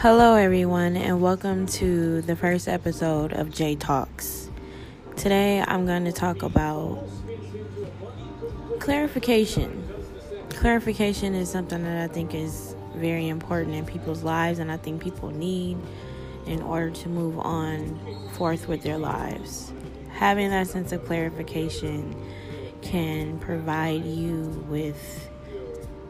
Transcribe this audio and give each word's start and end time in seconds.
Hello, 0.00 0.34
everyone, 0.34 0.96
and 0.96 1.20
welcome 1.20 1.66
to 1.66 2.22
the 2.22 2.34
first 2.34 2.68
episode 2.68 3.34
of 3.34 3.50
J 3.50 3.76
Talks. 3.76 4.48
Today, 5.14 5.60
I'm 5.60 5.84
going 5.84 6.06
to 6.06 6.12
talk 6.12 6.42
about 6.42 7.06
clarification. 8.78 9.86
Clarification 10.48 11.34
is 11.34 11.50
something 11.50 11.82
that 11.84 12.02
I 12.02 12.10
think 12.10 12.34
is 12.34 12.74
very 12.94 13.28
important 13.28 13.74
in 13.74 13.84
people's 13.84 14.22
lives, 14.22 14.58
and 14.58 14.72
I 14.72 14.78
think 14.78 15.02
people 15.02 15.32
need 15.32 15.76
in 16.46 16.62
order 16.62 16.88
to 16.88 17.08
move 17.10 17.38
on 17.38 18.00
forth 18.38 18.68
with 18.68 18.82
their 18.82 18.96
lives. 18.96 19.70
Having 20.12 20.48
that 20.48 20.66
sense 20.66 20.92
of 20.92 21.04
clarification 21.04 22.16
can 22.80 23.38
provide 23.38 24.06
you 24.06 24.64
with 24.66 25.28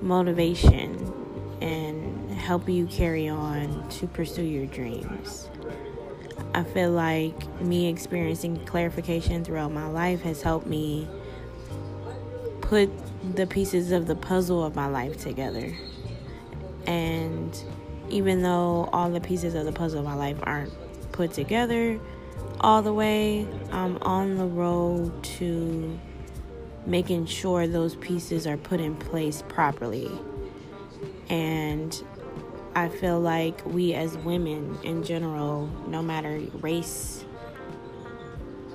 motivation 0.00 1.12
and 1.60 2.25
help 2.46 2.68
you 2.68 2.86
carry 2.86 3.28
on 3.28 3.88
to 3.88 4.06
pursue 4.06 4.44
your 4.44 4.66
dreams. 4.66 5.50
I 6.54 6.62
feel 6.62 6.92
like 6.92 7.60
me 7.60 7.88
experiencing 7.88 8.64
clarification 8.66 9.44
throughout 9.44 9.72
my 9.72 9.88
life 9.88 10.20
has 10.20 10.42
helped 10.42 10.68
me 10.68 11.08
put 12.60 12.88
the 13.34 13.48
pieces 13.48 13.90
of 13.90 14.06
the 14.06 14.14
puzzle 14.14 14.64
of 14.64 14.76
my 14.76 14.86
life 14.86 15.20
together. 15.20 15.76
And 16.86 17.60
even 18.10 18.42
though 18.42 18.88
all 18.92 19.10
the 19.10 19.20
pieces 19.20 19.56
of 19.56 19.64
the 19.64 19.72
puzzle 19.72 19.98
of 19.98 20.04
my 20.04 20.14
life 20.14 20.38
aren't 20.44 20.72
put 21.10 21.32
together 21.32 21.98
all 22.60 22.80
the 22.80 22.94
way, 22.94 23.44
I'm 23.72 23.98
on 24.02 24.36
the 24.36 24.46
road 24.46 25.20
to 25.38 25.98
making 26.86 27.26
sure 27.26 27.66
those 27.66 27.96
pieces 27.96 28.46
are 28.46 28.56
put 28.56 28.78
in 28.78 28.94
place 28.94 29.42
properly. 29.48 30.12
And 31.28 32.00
I 32.76 32.90
feel 32.90 33.18
like 33.18 33.64
we 33.64 33.94
as 33.94 34.18
women 34.18 34.78
in 34.82 35.02
general, 35.02 35.66
no 35.88 36.02
matter 36.02 36.42
race 36.60 37.24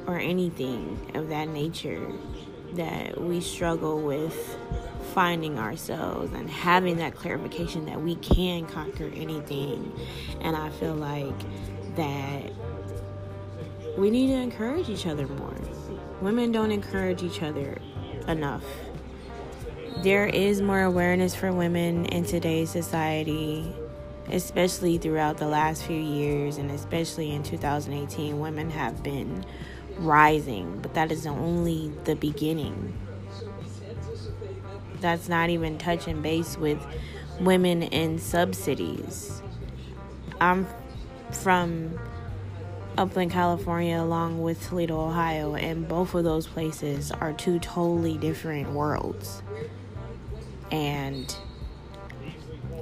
or 0.07 0.17
anything 0.17 1.11
of 1.13 1.30
that 1.30 1.49
nature, 1.49 2.11
that 2.73 3.22
we 3.22 3.41
struggle 3.41 4.02
with 4.02 4.57
finding 5.13 5.59
ourselves 5.59 6.33
and 6.33 6.49
having 6.49 6.97
that 6.97 7.13
clarification 7.13 7.85
that 7.85 8.02
we 8.02 8.16
can 8.16 8.66
conquer 8.66 9.11
anything. 9.13 9.94
And 10.41 10.57
I 10.57 10.72
feel 10.72 10.95
like 10.95 11.39
that 11.95 12.52
we 13.99 14.09
need 14.09 14.27
to 14.27 14.33
encourage 14.33 14.89
each 14.89 15.05
other 15.05 15.27
more. 15.27 15.53
Women 16.22 16.52
don't 16.52 16.72
encourage 16.72 17.22
each 17.22 17.44
other 17.44 17.77
enough. 18.27 18.63
There 19.97 20.25
is 20.25 20.59
more 20.59 20.81
awareness 20.81 21.35
for 21.35 21.53
women 21.53 22.05
in 22.05 22.25
today's 22.25 22.72
society, 22.72 23.72
especially 24.32 24.98
throughout 24.98 25.38
the 25.38 25.48
last 25.48 25.84
few 25.84 26.00
years, 26.00 26.58
and 26.58 26.72
especially 26.72 27.32
in 27.32 27.44
2018. 27.44 28.40
Women 28.40 28.70
have 28.70 29.04
been 29.04 29.46
rising, 29.98 30.80
but 30.82 30.94
that 30.94 31.12
is 31.12 31.28
only 31.28 31.92
the 32.06 32.16
beginning. 32.16 32.94
That's 35.00 35.28
not 35.28 35.50
even 35.50 35.78
touching 35.78 36.22
base 36.22 36.58
with 36.58 36.80
women 37.40 37.84
in 37.84 38.20
subsidies. 38.20 39.42
I'm 40.40 40.68
from 41.32 42.00
Upland, 42.98 43.32
California, 43.32 44.00
along 44.00 44.42
with 44.42 44.68
Toledo, 44.68 45.00
Ohio, 45.00 45.56
and 45.56 45.88
both 45.88 46.14
of 46.14 46.24
those 46.24 46.46
places 46.46 47.12
are 47.12 47.34
two 47.34 47.58
totally 47.59 48.18
different 48.18 48.72
worlds. 48.74 49.42
And 50.72 51.36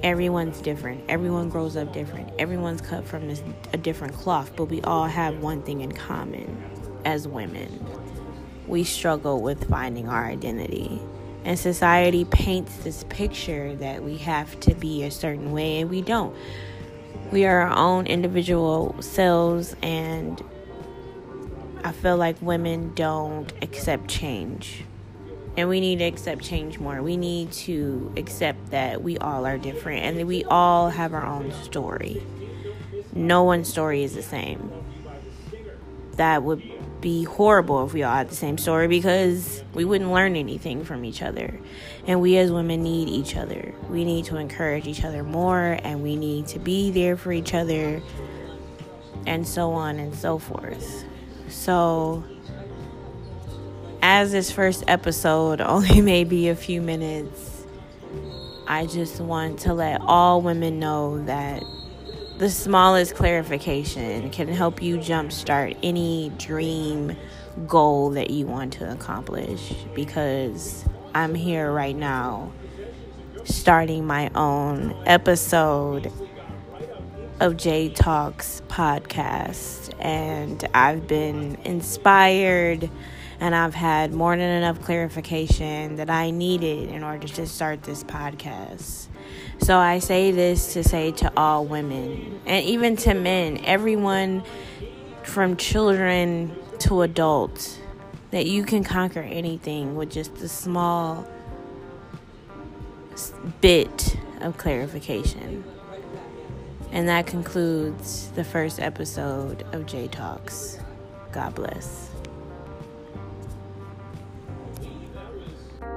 everyone's 0.02 0.60
different. 0.60 1.04
Everyone 1.08 1.48
grows 1.48 1.76
up 1.76 1.92
different. 1.92 2.30
Everyone's 2.38 2.80
cut 2.80 3.04
from 3.04 3.28
this, 3.28 3.42
a 3.72 3.76
different 3.76 4.14
cloth, 4.14 4.52
but 4.56 4.66
we 4.66 4.80
all 4.82 5.06
have 5.06 5.38
one 5.38 5.62
thing 5.62 5.80
in 5.80 5.92
common 5.92 6.62
as 7.04 7.26
women. 7.28 7.86
We 8.66 8.84
struggle 8.84 9.40
with 9.40 9.68
finding 9.68 10.08
our 10.08 10.26
identity. 10.26 11.00
And 11.44 11.58
society 11.58 12.24
paints 12.24 12.76
this 12.78 13.04
picture 13.08 13.74
that 13.76 14.02
we 14.02 14.18
have 14.18 14.60
to 14.60 14.74
be 14.74 15.04
a 15.04 15.10
certain 15.10 15.52
way, 15.52 15.80
and 15.80 15.90
we 15.90 16.02
don't 16.02 16.36
we 17.30 17.44
are 17.44 17.60
our 17.60 17.76
own 17.76 18.06
individual 18.06 18.96
selves 19.00 19.76
and 19.82 20.42
I 21.84 21.92
feel 21.92 22.16
like 22.16 22.36
women 22.42 22.92
don't 22.94 23.52
accept 23.62 24.08
change. 24.08 24.84
And 25.56 25.68
we 25.68 25.80
need 25.80 25.98
to 25.98 26.04
accept 26.04 26.42
change 26.42 26.78
more. 26.78 27.02
We 27.02 27.16
need 27.16 27.52
to 27.52 28.12
accept 28.16 28.70
that 28.70 29.02
we 29.02 29.18
all 29.18 29.44
are 29.46 29.58
different 29.58 30.04
and 30.04 30.18
that 30.18 30.26
we 30.26 30.44
all 30.44 30.90
have 30.90 31.12
our 31.12 31.26
own 31.26 31.52
story. 31.64 32.22
No 33.12 33.42
one's 33.42 33.68
story 33.68 34.02
is 34.02 34.14
the 34.14 34.22
same. 34.22 34.72
That 36.12 36.42
would 36.42 36.62
be 37.00 37.24
horrible 37.24 37.84
if 37.86 37.92
we 37.92 38.02
all 38.02 38.14
had 38.14 38.28
the 38.28 38.34
same 38.34 38.58
story 38.58 38.86
because 38.86 39.64
we 39.74 39.84
wouldn't 39.84 40.12
learn 40.12 40.36
anything 40.36 40.84
from 40.84 41.04
each 41.04 41.22
other. 41.22 41.58
And 42.06 42.20
we 42.20 42.36
as 42.38 42.52
women 42.52 42.82
need 42.82 43.08
each 43.08 43.36
other. 43.36 43.74
We 43.88 44.04
need 44.04 44.26
to 44.26 44.36
encourage 44.36 44.86
each 44.86 45.04
other 45.04 45.24
more 45.24 45.78
and 45.82 46.02
we 46.02 46.16
need 46.16 46.46
to 46.48 46.58
be 46.58 46.90
there 46.90 47.16
for 47.16 47.32
each 47.32 47.54
other 47.54 48.02
and 49.26 49.46
so 49.46 49.72
on 49.72 49.98
and 49.98 50.14
so 50.14 50.38
forth. 50.38 51.04
So, 51.48 52.24
as 54.12 54.32
this 54.32 54.50
first 54.50 54.82
episode 54.88 55.60
only 55.60 56.00
may 56.00 56.24
be 56.24 56.48
a 56.48 56.56
few 56.56 56.82
minutes, 56.82 57.64
I 58.66 58.86
just 58.86 59.20
want 59.20 59.60
to 59.60 59.72
let 59.72 60.00
all 60.00 60.42
women 60.42 60.80
know 60.80 61.24
that 61.26 61.62
the 62.38 62.50
smallest 62.50 63.14
clarification 63.14 64.30
can 64.30 64.48
help 64.48 64.82
you 64.82 64.96
jumpstart 64.96 65.76
any 65.84 66.32
dream 66.38 67.16
goal 67.68 68.10
that 68.10 68.30
you 68.30 68.46
want 68.46 68.72
to 68.74 68.90
accomplish 68.90 69.74
because 69.94 70.84
I'm 71.14 71.36
here 71.36 71.70
right 71.70 71.94
now 71.94 72.50
starting 73.44 74.08
my 74.08 74.28
own 74.34 75.00
episode 75.06 76.10
of 77.38 77.56
J 77.56 77.90
Talks 77.90 78.60
podcast. 78.66 79.94
And 80.00 80.66
I've 80.74 81.06
been 81.06 81.58
inspired 81.64 82.90
and 83.40 83.54
I've 83.54 83.74
had 83.74 84.12
more 84.12 84.36
than 84.36 84.50
enough 84.50 84.82
clarification 84.82 85.96
that 85.96 86.10
I 86.10 86.30
needed 86.30 86.90
in 86.90 87.02
order 87.02 87.26
to 87.26 87.46
start 87.46 87.82
this 87.82 88.04
podcast. 88.04 89.06
So 89.58 89.78
I 89.78 89.98
say 89.98 90.30
this 90.30 90.74
to 90.74 90.84
say 90.84 91.10
to 91.12 91.32
all 91.36 91.64
women 91.64 92.40
and 92.44 92.64
even 92.66 92.96
to 92.96 93.14
men, 93.14 93.60
everyone 93.64 94.42
from 95.22 95.56
children 95.56 96.54
to 96.80 97.02
adults, 97.02 97.78
that 98.30 98.46
you 98.46 98.62
can 98.62 98.84
conquer 98.84 99.20
anything 99.20 99.96
with 99.96 100.10
just 100.10 100.36
a 100.38 100.48
small 100.48 101.26
bit 103.60 104.16
of 104.40 104.58
clarification. 104.58 105.64
And 106.92 107.08
that 107.08 107.26
concludes 107.26 108.28
the 108.30 108.44
first 108.44 108.80
episode 108.80 109.64
of 109.72 109.86
J 109.86 110.08
Talks. 110.08 110.78
God 111.32 111.54
bless. 111.54 112.10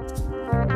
Thank 0.06 0.70
you. 0.70 0.73